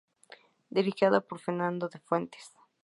Dirigida 0.71 1.21
por 1.21 1.37
Fernando 1.37 1.87
de 1.87 1.99
Fuentes. 1.99 2.55